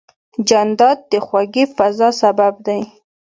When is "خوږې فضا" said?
1.25-2.09